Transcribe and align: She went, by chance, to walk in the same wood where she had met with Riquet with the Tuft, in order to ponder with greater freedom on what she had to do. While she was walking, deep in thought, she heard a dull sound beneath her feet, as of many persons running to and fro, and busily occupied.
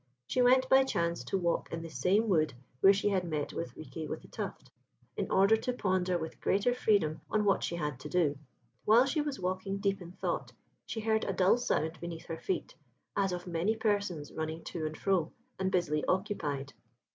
She 0.25 0.41
went, 0.41 0.67
by 0.67 0.83
chance, 0.83 1.23
to 1.25 1.37
walk 1.37 1.71
in 1.71 1.83
the 1.83 1.89
same 1.91 2.27
wood 2.27 2.55
where 2.79 2.91
she 2.91 3.09
had 3.09 3.23
met 3.23 3.53
with 3.53 3.77
Riquet 3.77 4.09
with 4.09 4.23
the 4.23 4.29
Tuft, 4.29 4.71
in 5.15 5.29
order 5.29 5.55
to 5.57 5.73
ponder 5.73 6.17
with 6.17 6.41
greater 6.41 6.73
freedom 6.73 7.21
on 7.29 7.45
what 7.45 7.61
she 7.63 7.75
had 7.75 7.99
to 7.99 8.09
do. 8.09 8.39
While 8.83 9.05
she 9.05 9.21
was 9.21 9.39
walking, 9.39 9.77
deep 9.77 10.01
in 10.01 10.13
thought, 10.13 10.53
she 10.87 11.01
heard 11.01 11.23
a 11.25 11.33
dull 11.33 11.59
sound 11.59 11.99
beneath 12.01 12.25
her 12.25 12.37
feet, 12.39 12.73
as 13.15 13.31
of 13.31 13.45
many 13.45 13.75
persons 13.75 14.31
running 14.33 14.63
to 14.73 14.87
and 14.87 14.97
fro, 14.97 15.33
and 15.59 15.71
busily 15.71 16.03
occupied. 16.05 16.73